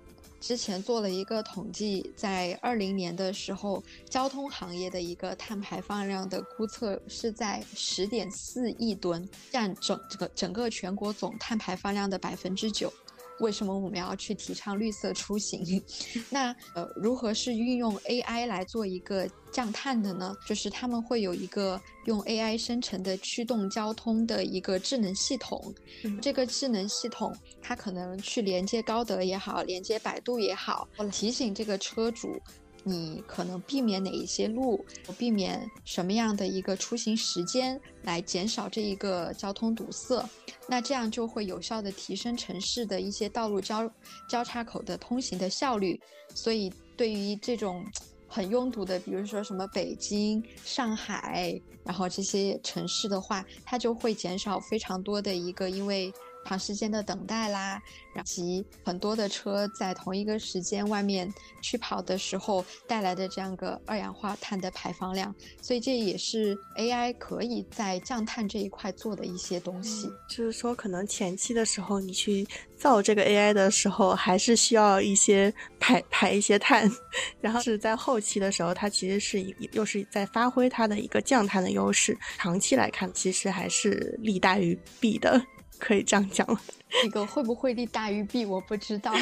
[0.43, 12.91] 之前做了一个统计，在二零年的时候，交通行业的一个碳排放量的估测是在十点四亿吨，占整这个整个全国总碳排放量的百分之九。
[13.39, 15.83] 为什么我们要去提倡绿色出行？
[16.29, 20.35] 那呃，如何是运用 AI 来做一个降碳的呢？
[20.45, 25.73] 就是他们会有一个用 AI 生成的驱动交通的一个智能系统。
[26.21, 32.41] 这个智能系统它可能去连接高德也好，连接百度也好，提醒这个车主。
[32.83, 34.85] 你可能避免哪一些路，
[35.17, 40.27] 避免什么样的一个出行时间，来减少这一个交通堵塞，
[40.67, 43.89] 那这样就会有效的提升城市的一些道路交
[44.27, 45.99] 交叉口的通行的效率。
[46.35, 47.85] 所以，对于这种
[48.27, 56.13] 很拥堵的，比如说什么北京、上海，然后这些城市的话，它就会减少非常多的一个因为。
[56.45, 57.81] 长时间的等待啦，
[58.15, 70.11] 以及很多的车在同一个时间外面去跑的时候带来的这样个二氧化碳的排放量，所以这也是 AI 可以在降碳这一块做的一些东西。
[70.29, 72.45] 就是说，可能前期的时候你去
[72.77, 76.91] 造这个 AI 的时候，还是需要一些排排一些碳，
[77.39, 82.17] 然后是在后期的时候，它其实是一又是在发挥它的一个降碳的优势。
[82.37, 85.41] 长期来看，其实还是利大于弊的。
[85.83, 86.57] 可以这样讲了，
[87.03, 89.13] 这个会不会利大于弊，我不知道，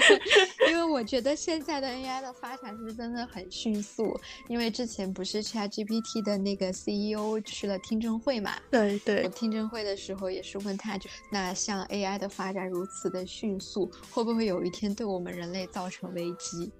[0.68, 4.14] 因为我觉得现在的 AI 的发展是真的很迅速。
[4.48, 8.52] 因为之前不是 ChatGPT 的那个 CEO 去了听证会嘛？
[8.70, 9.26] 对对。
[9.30, 16.70] 听证会的时候也是问他，就那像 AI 的发展如此的迅速，会不会有一天对我们人类造成危机？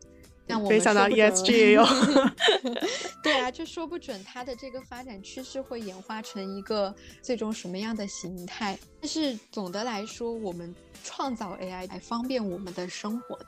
[0.69, 1.85] 没想到 ESG 也有，
[3.23, 8.79] 对啊，就说不准它的这个发展趋势会演化成一个最终什么样的形态。
[9.01, 13.47] 但是总的来说，我们创造 AI 来方便我们的生活的。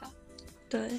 [0.69, 0.99] 对，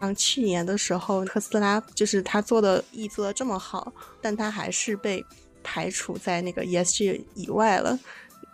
[0.00, 5.24] 像去年的时候，特斯拉就是他做的 E 做的这么好，但他还是被
[5.62, 7.98] 排除在那个 ESG 以外了。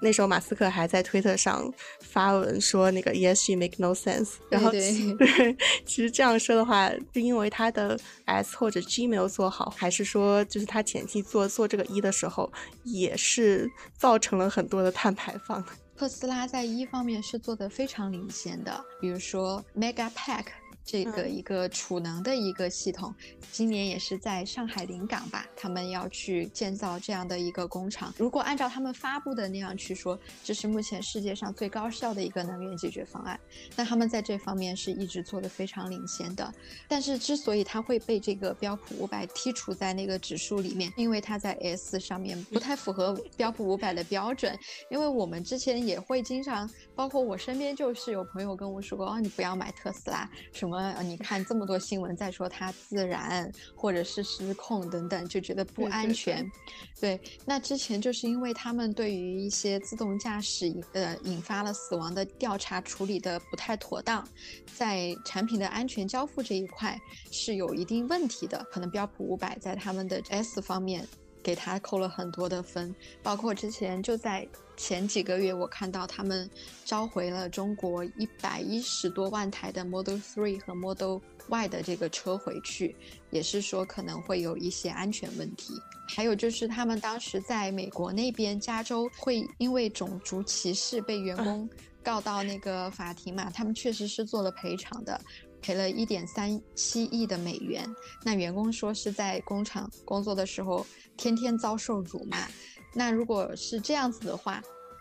[0.02, 15.64] 那时候马斯克还在推特上发文说那个 ESG make no sense，然后 对，其实这样说的话，是因为他的 S 或者 G 没有做好，还是说就是他前期做做这个一的时候，也是造成了很多的碳排放？
[15.96, 20.46] 特斯拉在一方面是做的非常领先的，比如说 Megapack。
[20.84, 23.14] 这个一个储能的一个系统，
[23.50, 28.12] 今年也是在上海临港吧，他们要去建造这样的一个工厂。
[28.18, 33.38] 如果按照他们发布的那样去说，这是目前世界上最高效的一个能源解决方案，
[33.76, 36.52] 那他们在这方面是一直做的非常领先的。
[36.88, 44.58] 但是之所以它会被这个标普五百剔除在那个指数里面，因为它在 S 上面不太符合标普五百的标准。
[44.90, 50.71] 因为我们之前也会经常，包括我身边就是有朋友跟我说过，哦，你不要买特斯拉，什么。
[50.72, 51.02] 么？
[51.02, 56.50] 你看这么多新闻在说它自燃或者是失控等等，就觉得不安全。
[56.98, 64.26] 对，那之前就是因为他们对于一些自动驾驶呃引发了死亡的调查处理的不太妥当，
[64.74, 66.98] 在产品的安全交付这一块
[67.30, 68.64] 是有一定问题的。
[68.70, 71.06] 可能标普五百在他们的 S 方面
[71.42, 74.48] 给他扣了很多的分，包括之前就在。
[74.74, 76.48] 前几个月，我看到他们
[76.84, 82.96] 召回了中国一百一十多万台的 Model Three 和 Model Y 的这个车回去，
[83.30, 85.74] 也是说可能会有一些安全问题。
[86.08, 91.68] 还有就是他们当时在美国那边，加州会因为种族歧视被员工
[92.02, 95.20] 告到那个法庭嘛，他们确实是做了赔偿的，
[95.62, 97.88] 赔了一点三七亿的美元。
[98.22, 100.84] 那员工说是在工厂工作的时候
[101.16, 102.46] 天天遭受辱骂。
[102.92, 104.60] 那如果是这样子的话，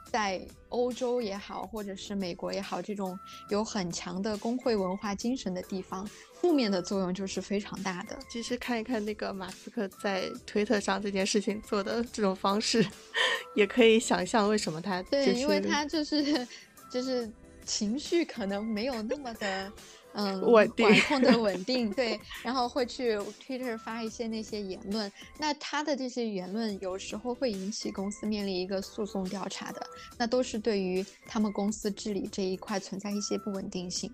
[0.09, 3.17] 在欧洲也好，或者是美国也好，这种
[3.49, 8.17] 有很强的工会文化精神的地方，负面的作用就是非常大的。
[8.29, 12.85] 其实看一看那个马斯克在推特上这件事情做的这种方式，
[13.55, 16.47] 也可以想象为什么他对，因为他就是
[16.89, 17.29] 就是
[17.65, 19.71] 情绪可能没有那么的。
[20.13, 29.81] 嗯，稳定管控的稳定， 对，然后会去 Twitter 发一些那些言论，那他的这些言论有时候会引起公司面临一个诉讼调查的，
[30.17, 34.11] 那都是对于他们公司治理这一块存在一些不稳定性，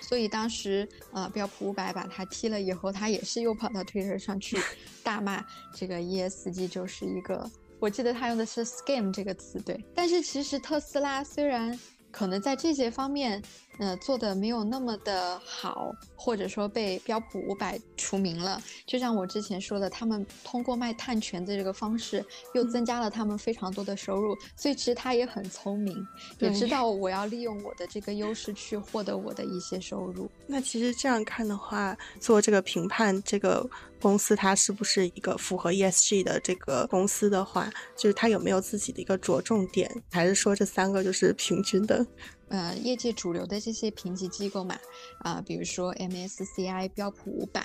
[0.00, 4.58] 所以当时呃标普五百把他踢了以后，他也是又跑到 Twitter 上去
[5.04, 11.78] 大骂这个 ESG 就是一个，我记得他用的是 scam 这个词，对，但是其实特斯拉虽然
[12.10, 13.42] 可能在这些方面。
[13.78, 18.62] 呃，做的没有那么的好，或者说被标普五百除名了。
[18.86, 24.36] 就像我之前说的，他们通过卖碳权的这个方式，又增加了他们非常多的收入。
[24.56, 26.06] 所以其实他也很聪明，
[26.38, 30.30] 也知 道我要利用我的这个优势去获得我的一些收入。
[30.46, 33.68] 那其实这样看的话，做这个评判，这个
[34.00, 42.06] 公司它是不是一个符合 ESG 的这个公司的话，就是它有没有自己的一个着重点，还是说这三个就是平均的？
[42.48, 44.78] 呃，业界主流的这些评级机构嘛，
[45.18, 47.62] 啊，比如说 MSCI 标普五百。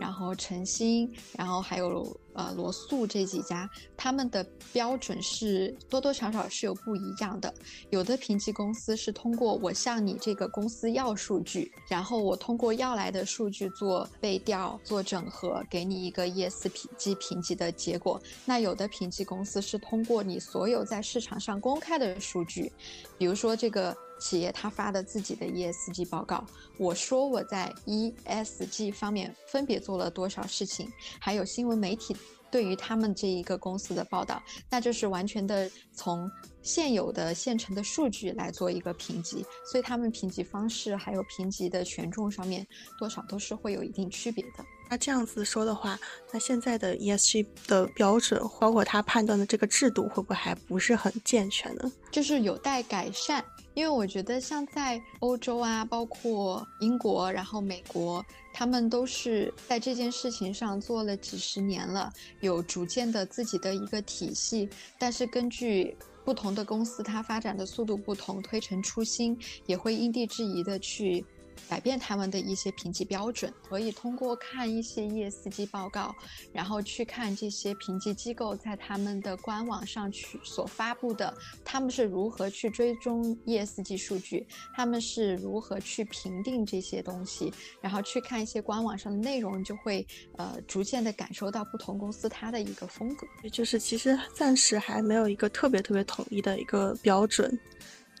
[0.00, 7.52] 然后晨星，然后还有呃罗素这几家，他们的标准是多多少少是有不一样的。
[7.90, 18.20] 有的评级公司是通过我向你这个公司要数据，然后我通过要来的数据做背调、做整合，给你一个 ESG 评级的结果。
[18.44, 22.72] 那有的评级公司是通过你所有在市场上公开的数据，
[23.16, 23.96] 比如说这个。
[24.18, 26.44] 企业他发的自己的 ESG 报告，
[26.78, 32.16] 我说我在 ESG 方面分别做了多少事情，还有新闻媒体
[32.50, 36.30] 对于他们这一个公司的报道，那就是完全的从
[36.62, 42.66] 现有的现成的数据来做一个评级，所以他们评级方式还有评级的权重上面
[42.98, 44.64] 多少都是会有一定区别的。
[44.90, 45.98] 那这样子说的话，
[46.32, 51.92] 那现在的 ESG 的标准，包括他判断的这个制度，会不会还不是很健全呢？
[52.10, 53.44] 就是有待改善。
[53.74, 64.68] 因为我觉得，像在欧洲啊，包括英国，然后美国，他们都是在这件事情上做了几十年了，有逐渐的自己的一个体系。
[64.98, 71.24] 但是根据不同的公司，它发展的速度不同，推陈出新，也会因地制宜的去。
[71.68, 76.14] 改变他们的一些评级标准，可以通过看一些 ESG 报告，
[76.52, 81.32] 然后去看这些评级机构在他们的官网上去所发布的，
[81.64, 93.26] 他们是如何去追踪 ESG 数据，他们是如何去评定这些东西，然后去看一些官网上的内容，就会呃逐渐的感受到不同公司它的一个风格。
[93.50, 97.58] 就是其实暂时还没有一个特别特别统一的一个标准。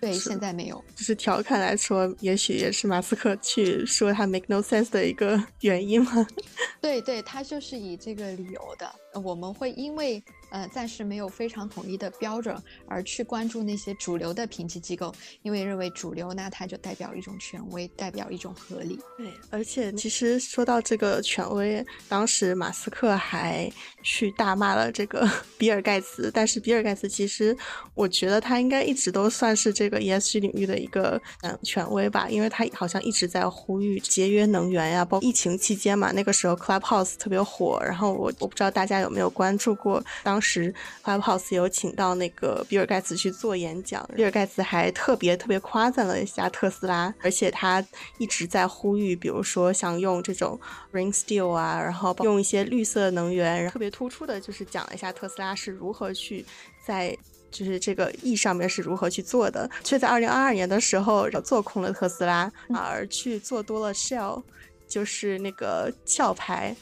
[0.00, 6.26] 对，现在没有，就是调侃来说，也许也是马斯克去说他 make no sense 的一个原因吗？
[6.80, 8.88] 对，对他就是以这个理由的。
[9.20, 12.56] 我们会因为呃暂时没有非常统一的标准
[12.86, 18.98] 而去关注那些主流的评级机构，因为认为主流那它就代表一种权威，代表一种合理。
[19.16, 23.68] 对，而且其实说到这个权威，当时马斯克还
[24.04, 27.56] 去大骂了这个 比尔盖茨，但是比尔盖茨其实
[27.94, 39.08] 我觉得他应该一直都算是这个 ESG 领域的一个嗯权威吧，因为他好像一直在呼吁节约能源呀，包括疫情期间嘛，那个时候 Clubhouse 特别火，然后我我不知道大家有。
[39.08, 40.04] 有没有关注过？
[40.22, 40.72] 当时
[41.02, 47.84] Clubhouse 有请到那个比尔盖茨去做演讲，比尔盖茨还特别特别夸赞了一下特斯拉，而且他
[48.18, 50.58] 一直在呼吁，比如说像用这种
[50.92, 56.44] Green Steel 啊，然后用一些绿色能源，特别突出的就是讲了一下特斯拉是如何去
[56.84, 57.16] 在
[57.50, 64.42] 就是这个 E 上面是如何去做的，却在二零二二年的时候做空了特斯拉，而去做多了 Shell，
[64.86, 66.76] 就是那个壳牌，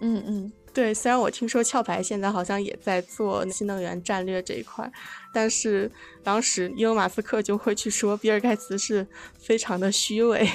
[0.00, 0.52] 嗯嗯。
[0.72, 4.90] 对，虽然我听说壳牌现在好像也在做新能源战略这一块，
[5.32, 5.90] 但是
[6.22, 9.04] 当时伊隆马斯克就会去说比尔盖茨是
[9.38, 10.48] 非常的虚伪，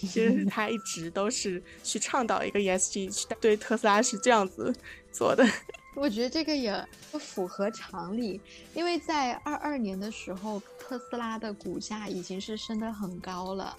[0.00, 4.74] 其 实他一直都是去倡导一个 ESG，去对特斯拉是这样子
[5.12, 5.46] 做的。
[5.94, 8.40] 我觉得这个也不符合常理，
[8.74, 13.76] 因为在二二年的时候，特斯拉的股价已经是升得很高了。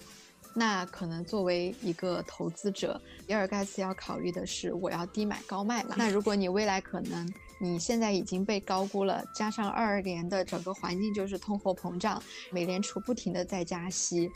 [0.52, 5.94] 那可能作为一个投资者，比尔盖茨要考虑的是，我要低买高卖嘛。
[5.96, 14.28] 那如果你未来可能你现在已经被高估了，加上二二年的整个环境就是通货膨胀，美联储不停的在加息，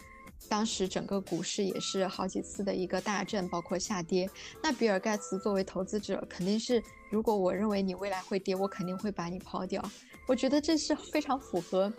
[0.48, 4.30] 当时整个股市也是好几次的一个大震，包括下跌。
[4.62, 9.82] 那比尔盖茨作为投资者，肯定是如果我认为你未来会跌，我肯定会把你抛掉。
[10.26, 11.92] 我觉得这是非常符合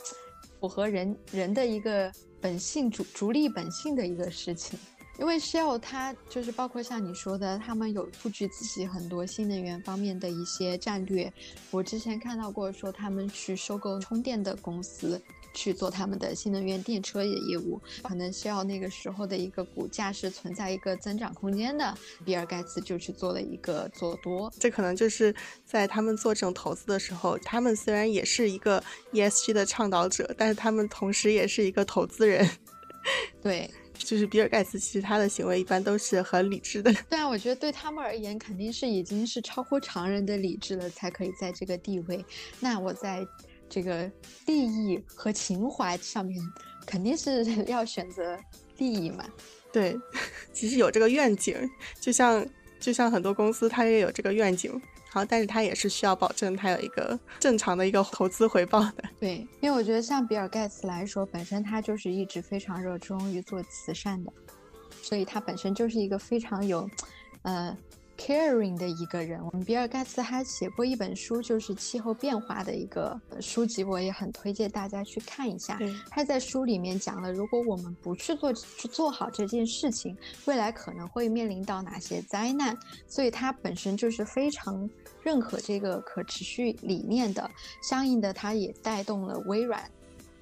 [0.59, 2.09] 符合人人的一个。
[2.45, 4.77] 本性逐逐利本性的一个事情，
[5.17, 11.33] 因为 Shell 它就是包括像你说的，他们有布局自己很多新能源方面的一些战略。
[11.71, 15.19] 我之前看到过说他们去收购充电的公司。
[15.55, 21.97] 去做他们的新能源电车的业务，可能需要那个时候的一个股价是存在一个增长空间的。
[22.23, 25.33] 比尔盖茨就去做了一个做多，这可能就是
[25.65, 28.83] 在他们做这种投资的时候，他们虽然也是一个
[29.13, 32.47] ESG 的倡导者，但是他们同时也是一个投资人。
[33.41, 36.93] 对，就是比尔盖茨，其实他的行为一般都是很理智的。
[37.09, 42.23] 对啊，我觉得对他们而言，肯定是已经是超乎常人的理智了，才可以在这个地位。
[42.59, 43.25] 那我在。
[43.69, 44.09] 这个
[44.45, 46.41] 利益和情怀上面，
[46.85, 48.37] 肯定是 要选择
[48.77, 49.25] 利益嘛。
[49.71, 49.97] 对，
[50.53, 51.57] 其实有这个愿景，
[51.99, 52.45] 就像
[52.79, 59.03] 就像很多公司，它也有这个愿景，然后，但是它也是需要保证它有一个正常的一个投资回报的。
[59.19, 64.31] 对，因为我觉得像比尔盖茨来说，本身他就是一直非常热衷于做慈善的，
[65.01, 66.89] 所以他本身就是一个非常有，
[67.41, 67.77] 呃。
[68.17, 75.79] Caring 的一个人，我们比尔盖茨还写过一本书，就是气候变化的一个书籍，我也很推荐大家去看一下。
[76.09, 82.77] 他在书里面讲了，如果我们不去做去做好这件事情，未来可能会面临到哪些灾难。
[83.07, 84.89] 所以他本身就是非常
[85.21, 87.49] 认可这个可持续理念的，
[87.81, 89.83] 相应的，他也带动了微软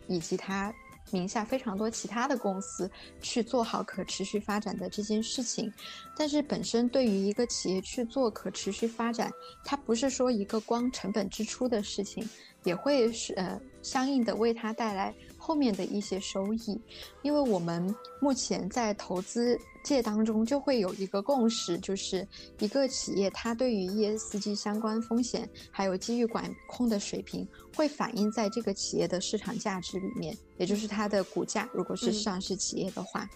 [0.08, 0.74] 以及他。
[1.14, 2.90] 名下非常多其他的公司
[3.22, 5.72] 去做好可持续发展的这件事情，
[6.18, 9.32] 但是本身对于一个企业去做可持续发展，
[9.64, 12.28] 它不是说一个光成本支出的事情，
[12.64, 15.14] 也会是呃相应的为它带来
[15.46, 16.80] 后面的一些收益，
[17.22, 19.60] 因为我们目前在投资。
[19.84, 22.26] 界当中就会有一个共识，就是
[22.60, 31.70] 一个企业它对于 ESG 相关风险还有机遇管控的水平，会反映在这个企业的市场价值里面，也就是它的股价。
[31.74, 33.30] 如果是上市企业的话，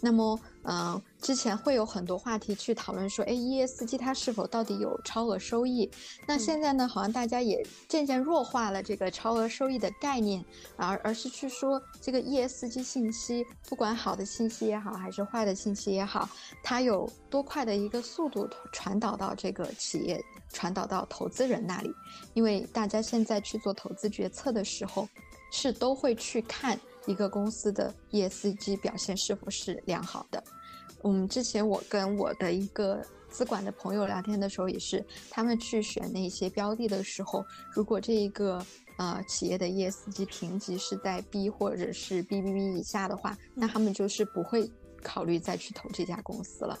[0.00, 0.36] 那么。
[0.64, 5.88] 嗯，之前会有很多话题去讨论说，哎，ESG 它是否到底有超额收益？
[6.26, 10.44] 那现在呢，好像大家也渐渐弱化了这个超额收益的概念，
[10.76, 16.28] 而而是去说这个 ESG 信息，不管好的信息也好，还是坏的信息也好，
[16.60, 20.20] 它有多快的一个速度传导到这个企业，
[20.52, 21.94] 传导到投资人那里？
[22.34, 25.08] 因为大家现在去做投资决策的时候，
[25.52, 26.76] 是都会去看。
[27.06, 30.40] 一个公司的 ESG 表现是否是良好的？
[31.04, 38.64] 嗯，之前我跟我的一个资管的朋友聊天的时候，也是他们去选那些标的的时候，如果这一个
[38.98, 44.70] 呃企业的 ESG 评级是在 B 或者是 BBB 以下的话，那他们就是不会
[45.02, 46.78] 考虑再去投这家公司了。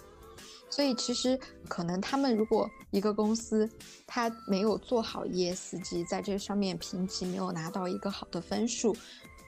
[0.70, 3.68] 所以其实可能他们如果一个公司
[4.06, 8.96] 它没有做好 ESG，在这上面评级没有拿到一个好的分数。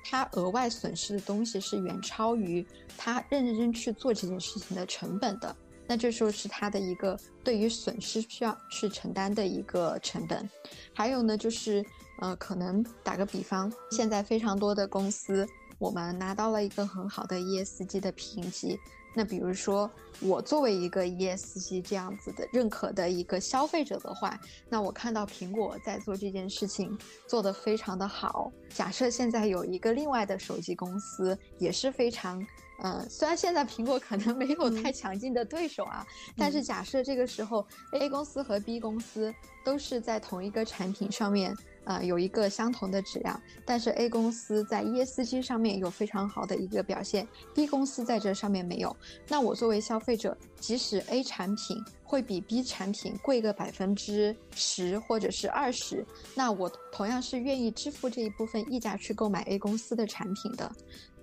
[0.05, 2.65] 他额外损失的东西是远超于
[2.97, 5.57] 他认真去做这件事情的成本的，
[5.89, 10.49] 那这时候是他的一个对于损失需要去承担的一个成本。
[10.95, 11.85] 还有呢，就是
[12.21, 15.47] 呃，可能打个比方，现在非常多的公司，
[15.79, 18.79] 我们拿到了一个很好的 ESG 的评级。
[19.15, 19.89] 那比如说，
[20.21, 24.39] 我作为一个 ESG 这样子的认可的一个消费者的话，
[24.69, 26.99] 那我看到苹果在做这件事情
[27.29, 28.51] 做得非常的好。
[28.71, 32.45] 假设现在有一个另外的手机公司也是非常，
[32.83, 36.05] 呃，虽然现在苹果可能没有太强劲的对手啊，
[36.37, 39.33] 但是假设这个时候 A 公司和 B 公司
[39.65, 41.57] 都是在同一个产品上面。
[41.85, 48.95] 啊，有一个相同的质量，但是 A 公司在 ESG 上面有非常好的一个表现，B 公司在这上面没有。
[49.29, 56.05] 那我作为消费者，即使 A 产品会比 B 产品贵个百分之十或者是二十，
[56.35, 60.71] 那我同样是愿意支付这一部分溢价去购买 A 公司的产品的。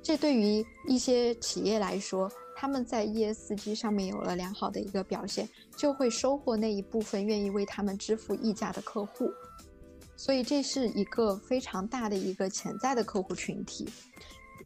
[0.04, 5.48] 这对于一些企业来说，他们在 ESG 上面有了良好的一个表现，
[5.78, 9.32] 就会收获那一部分愿意为他们支付溢价的客户。
[10.22, 13.90] 所以这是一个非常大的一个潜在的客户群体，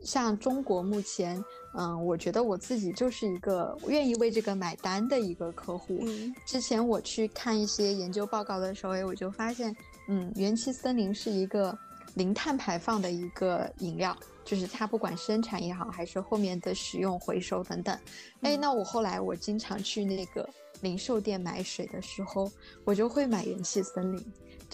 [0.03, 1.41] 像中国目前，
[1.77, 6.03] 嗯，我觉得我自己就是一个愿意为这个买单的一个客户。
[6.45, 9.73] 之前我去看一些研究报告的时候，我就发现，
[10.09, 11.73] 嗯，元气森林是一个
[12.15, 17.97] 零碳排放的一个饮料，就是它不管生产也好，还是后面的使用、回收等等。
[18.41, 20.49] 哎，那我后来我经常去那个
[20.81, 22.51] 零售店买水的时候，
[22.83, 24.21] 我就会买元气森林。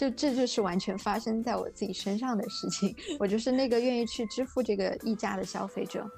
[0.01, 6.09] 就这就是完全发生在我自己身上的事情， 我就是那个愿意去支付这个溢价的消费者。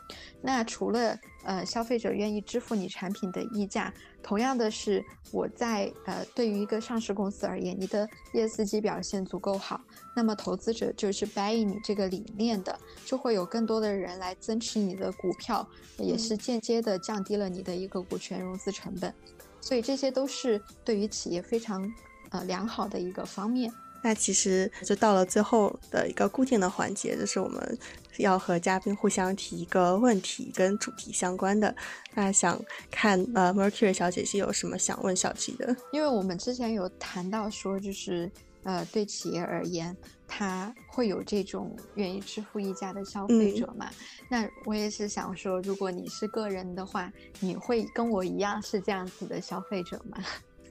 [0.41, 3.93] 那除了呃消费者愿意支付你产品的溢价。
[4.21, 5.03] 同样的是，
[5.33, 9.81] 我在呃对于一个上市公司而言，你的 ESG 表现足够好，
[10.15, 15.67] 那么投资者就是 buy 你这个理念的，就会有更多的人来增持你的股票，
[15.97, 19.13] 也是间接的降低了你的一个股权融资成本。
[19.59, 21.93] 所以这些都是对于企业非常
[22.33, 23.73] 呃良好的一个方面。
[24.05, 27.79] 那其实就到了最后的一个固定的环节，就是我们
[28.17, 31.73] 要和嘉宾互相提一个问题，跟主题相关的。
[32.13, 32.61] 那想
[32.91, 35.73] 看呃，Mercury 小姐是有什么想问小 G 的？
[35.93, 38.29] 因为我们之前有谈到说，就是
[38.63, 39.95] 呃，对企业而言，
[40.27, 43.89] 他会有这种愿意支付溢价的消费者嘛？
[44.29, 47.09] 那我也是想说，如果你是个人的话，
[47.39, 50.17] 你会跟我一样是这样子的消费者吗？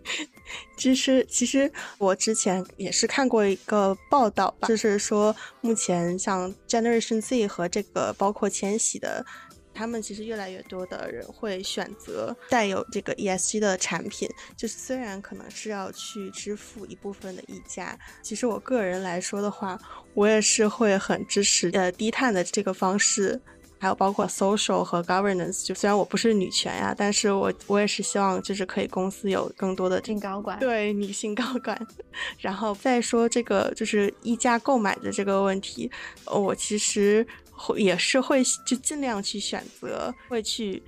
[0.77, 9.25] 其实，其实我之前也是看过一个报道吧，就是说目前像 Generation Z 和这个包括千禧的，
[9.73, 19.79] 他们其实越来越多的人会选择带有这个 ESG 的产品，就是虽然可能是要去支付一部分的溢价，其实我个人来说的话，
[20.15, 23.41] 我也是会很支持呃低碳的这个方式。
[23.83, 31.77] 还有包括 social 和 governance，就虽然我不是女权呀，但是我我也是希望就是可以公司有更多的女高管，对女性高管。
[32.39, 35.91] 然后再说这个就是溢价购买的这个问题，
[36.27, 40.81] 我其实会也是会就尽量去选择会去。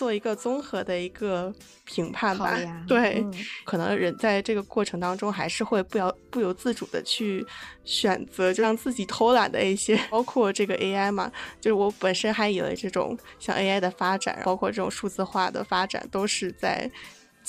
[0.00, 3.22] 做一个综合的一个评判吧，对，
[3.66, 7.44] 可能人在这个过程当中还是会不由不由自主的去
[7.84, 11.30] 选择，就让自己偷懒的一些，包括这个 AI 嘛，
[11.60, 16.90] 就是我本身还以为这种像 AI 的发展，包括这种数字化的发展都是在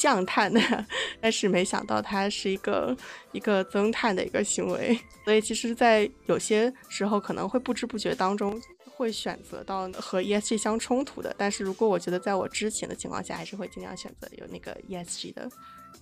[0.02, 0.60] 降碳的，
[1.22, 2.98] 但是没想到它是一个
[3.32, 8.60] 一个增碳的一个行为，所以其实，在有些时候可能会不知不觉当中。
[8.94, 15.50] 会选择到和 ESG 相冲突的，但是如果我觉得在我之前的情况下，还是会尽量选择有那个 ESG 的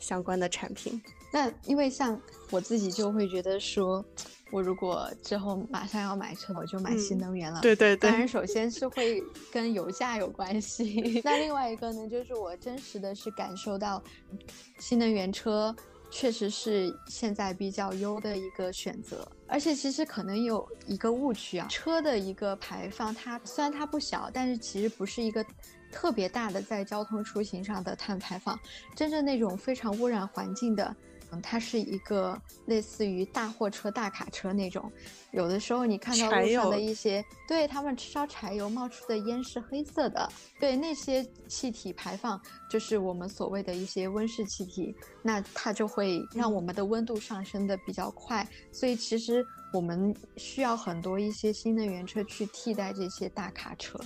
[0.02, 1.02] 相关的产品。
[1.32, 2.20] 那因为像
[2.50, 4.04] 我自己就会觉得说，
[4.52, 7.62] 我如果之后马上要买车，我就买新能源了。
[7.62, 8.10] 对对对。
[8.10, 11.22] 当然，首先是会跟油价有关系。
[11.26, 14.04] 那另外一个呢，就是我真实的是感受到
[14.80, 15.76] 新能源车。
[16.12, 25.46] 确实是现在比较优的一个选择，而且其实可能有一个误区啊，车的一个排放，它虽然它不小，但是其实不是一个
[25.92, 28.60] 特别大的在交通出行上的碳排放，
[28.96, 30.96] 真正那种非常污染环境的。
[31.32, 34.92] 嗯，它是一个类似于大货车、大卡车那种，
[35.32, 40.28] 有的时候你看到路上的一些，对他们烧柴油冒出的烟是黑色的，
[40.60, 54.00] 对那些气体排放就是我们所谓的一些温室气体，那它就会让我们的温度上升的比较快，所以其实我们需要很多一些新能源车去替代这些大卡车。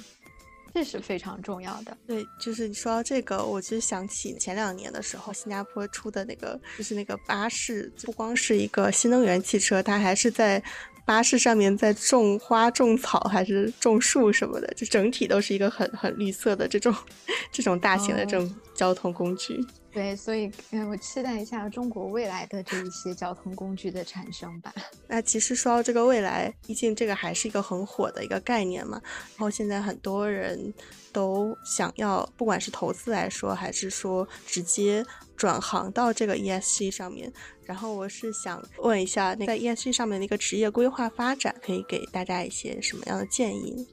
[0.73, 1.95] 这是非常重要的。
[2.07, 10.61] 对，就是你说到这个，我就想起前两年的时候，新加坡出的那个，就是那个巴士，不光是一个新能源汽车，它还是在
[11.05, 16.93] 巴士上面在种花、种草，还是种树什么的，就整体都是一个很很绿色的这种
[17.51, 19.63] 这种大型的这种交通工具。
[19.93, 24.73] 对，所以嗯，我期待一下中国未来的这一些交通工具的产生吧。
[25.07, 28.99] 那其实说到这个未来，毕竟这个还是一个很火的一个概念嘛。
[29.03, 30.73] 然后现在很多人
[31.11, 35.05] 都想要，不管是投资来说，还是说直接
[35.37, 37.31] 转行到这个 ESG 上面。
[37.63, 43.87] 然后我是想问一下，那在 ESG 上面的一个职业规划发展，可以给大家一些什么样的建议？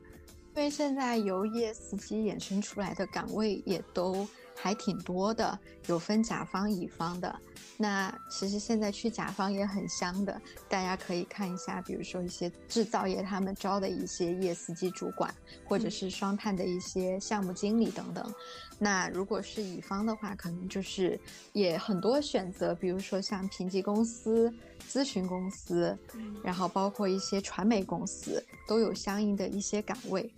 [0.56, 4.26] 因为现在由 ESG 衍生出来的岗位也都。
[4.60, 7.34] 还挺多的，有分甲方乙方的。
[7.76, 15.34] 那其实现在去甲方也很香的，大家可以看一下，比如说一些制造业他们招的一些夜司机主管，
[15.64, 18.32] 或者是双碳的一些项目经理等等。
[18.78, 21.18] 那如果是乙方的话，可能就是
[21.52, 24.52] 也很多选择，比如说像评级公司、
[24.90, 25.96] 咨询公司，
[26.42, 30.30] 然后包括一些传媒公司，都有相应的一些岗位。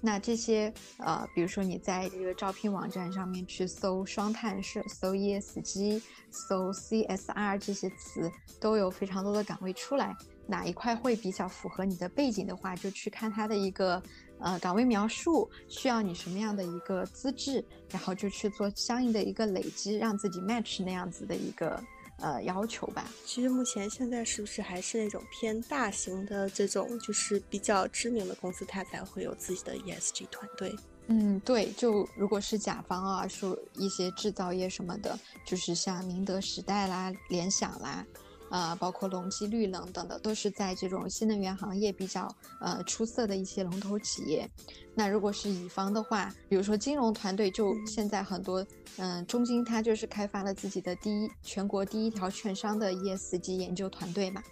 [0.00, 8.30] 那这些呃，比如说你在这个招聘网站上面去搜双碳是搜 ESG、搜 CSR 这些词，
[8.60, 10.16] 都有非常多的岗位出来。
[10.46, 14.02] 哪一块会比较符合你的背景的话，就去看它的一个
[14.40, 21.80] 呃岗位描述，需要你什么样的一个资质，然后就去做相应的一个累积，让自己 match 那样子的一个。
[22.20, 23.10] 呃，要求吧。
[23.24, 30.74] 其实目前现在是不是还是那种偏大型的这种，就是比较知名的公司，它才会有自己的 ESG 团队？
[31.06, 31.72] 嗯，对。
[31.72, 38.06] 就如果是甲方啊，说一些制造业什么的，就是像宁德时代啦、联想啦，
[38.50, 42.28] 呃，包括隆基、绿能等等，都是在这种新能源行业比较
[42.60, 44.48] 呃出色的一些龙头企业。
[44.94, 54.42] 那如果是乙方的话，比如说金融团队，就现在很多，嗯，中金它就是开发了自己的第一全国第一条券商的 ESG 研究团队嘛，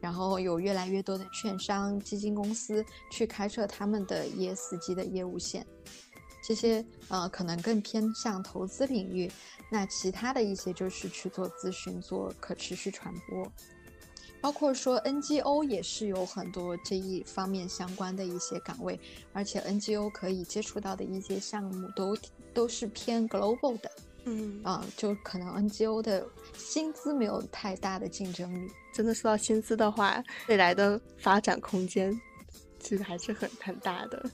[0.00, 5.66] 然后有越来越多的券商、基金公司去开设他们的 ESG 的业务线，
[6.42, 9.30] 这些呃可能更偏向投资领域。
[9.70, 13.50] 那其他的一些就是去做咨询、做可持续传播，
[14.40, 18.98] 包括说 NGO 也是有很多这一方面相关的一些岗位，
[19.32, 22.16] 而且 NGO 可以接触到的一些项目都
[22.52, 23.92] 都是偏 global 的，
[24.24, 28.70] 嗯啊，就可能 NGO 的薪资没有太大的竞争力。
[28.92, 32.20] 真的说到薪资的话，未来的发展空间
[32.80, 34.28] 其实还是很很大的。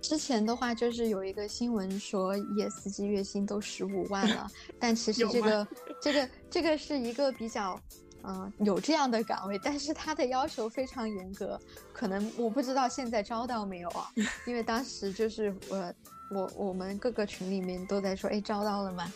[0.00, 5.68] 之前的话就是有一个新闻说，ESG 月薪都十五万了， 但其实这个
[6.00, 7.78] 这个这个是一个比较，
[8.22, 11.60] 嗯，有这样的岗位，但是他的要求非常严格，
[11.92, 14.10] 可能我不知道现在招到没有啊？
[14.46, 15.94] 因为当时就是我
[16.30, 19.12] 我我们各个群里面都在说，哎，招到了吗？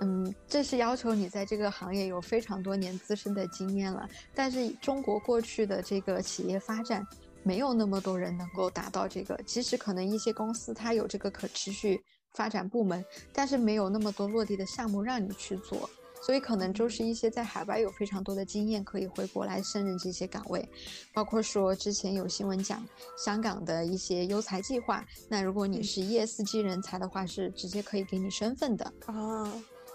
[0.00, 7.06] 嗯，这是要求你在这个行业有非常多年资深的经验了，但是中国过去的这个企业发展。
[7.42, 12.00] 没有那么多人能够达到这个，即使可能一些公司它有这个可持续
[12.34, 15.88] 发展部门，但是没有那么多落地的项目让你去做，
[16.22, 20.66] 所以可能就是一些在海外有非常多的经验可以回国来胜任这些岗位，
[21.12, 22.86] 包括说之前有新闻讲
[23.18, 29.52] 香港的一些优才计划，那如果你是 ESG 人才的话，是直接可以给你身份的啊，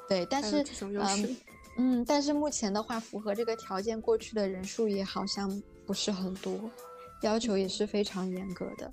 [0.09, 1.37] 对，但是嗯
[1.79, 6.59] 嗯，但是目前的话，符合这个条件过去的人数也好像不是很多。
[7.21, 8.89] 要求也是非常严格的，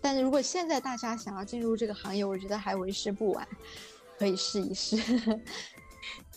[0.00, 3.46] 但是如果现在大家想要进入这个行业，我觉得还为时不晚，
[4.18, 4.96] 可以试一试。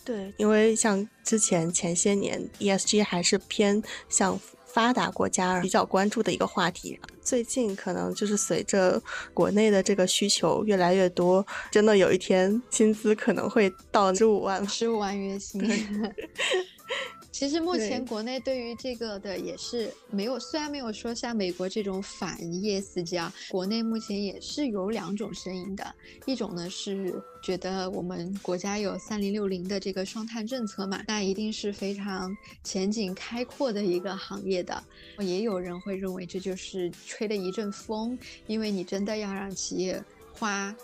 [0.04, 6.98] 对，因为像之前前些年，ESG 还是偏向发达国家比较关注的一个话题。
[7.20, 9.02] 最近可能就是随着
[9.34, 15.60] 国内的这个需求越来越多，真的有一天薪资可能会到十五万，十五万月薪。
[17.38, 25.94] 其实目前国内对于这个的也是没有，虽然没有说像美国这种反 ESG 啊，国内目前也是有两种声音的。
[26.24, 32.34] 一种呢是觉得我们国家有三零六零的这个双碳政策嘛，那一定是非常
[32.64, 34.82] 前景开阔的一个行业的。
[35.18, 40.74] 也有人会认为这就是吹了一阵风，因为你真的要让企业花。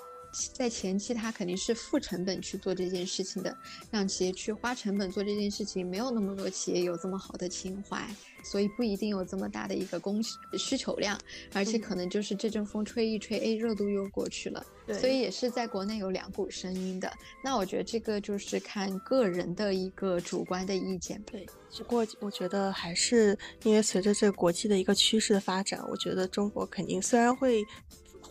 [0.55, 3.55] 在前期，他肯定是付成本去做这件事情的，
[3.91, 8.09] 让企业去花成本做这件事情，没有那么多企业有这么好的情怀，
[8.43, 10.23] 所以不一定有这么大的一个供
[10.59, 11.19] 需求量，
[11.53, 14.65] 而且可能就是这阵风吹一吹，哎，热度又过去了。
[14.99, 17.11] 所以也是在国内有两股声音的。
[17.45, 21.23] 那我觉得这个就是看个人的一个主观的意见。
[21.23, 21.47] 对，
[21.79, 27.63] 不过我觉得还是因为随着这个国际的一个趋势的发展，我觉得中国肯定虽然会。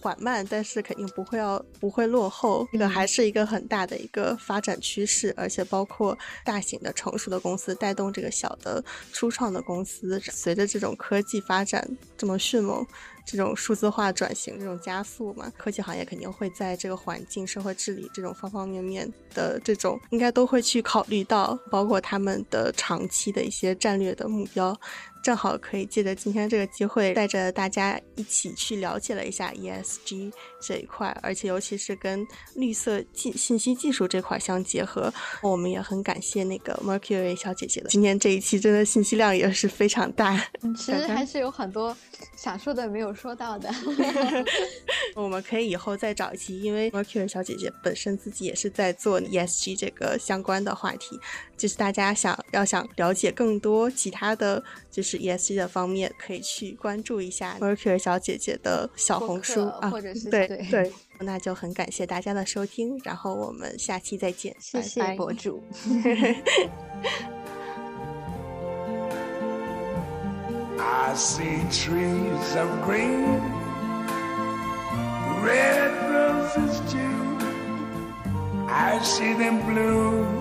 [0.01, 8.83] 缓慢，但是肯定不会要不会落后，这个还是一个很大的一个发展趋势，而且包括大型的成熟的公司带动这个小的
[9.13, 11.87] 初创的公司，随着这种科技发展
[12.17, 12.85] 这么迅猛。
[13.23, 24.75] 这种数字化转型这种加速嘛，科技行业肯定会在这个环境、社会治理这种方方面面的这种，应该都会去考虑到，包括他们的长期的一些战略的目标。
[25.23, 35.13] 正好可以借着今天这个机会，带着大家一起去了解了一下 ESG 这一块，而且尤其是跟绿色技信息技术这块相结合。
[35.41, 40.35] 我们也很感谢那个 Mercury 小姐姐的，今天这一期真的信息量也是非常大。
[40.75, 41.95] 其实还是有很多
[42.35, 43.11] 想说的没有。
[43.21, 43.69] 说到的，
[45.15, 51.19] 我们可以以后再找一期，因为 Mercury 小姐姐本身自己也是在做 ESG 这个相关的话题，
[51.61, 65.61] 就是大家想要想了解更多其他的就是 ESG 的方面，可以去关注一下 Mercury 小姐姐的小红书啊，或者是对对，那就很感谢大家的收听，然后我们下期再见，谢谢博主。
[70.79, 73.39] I see trees of green,
[75.45, 77.37] red roses too.
[78.67, 80.40] I see them bloom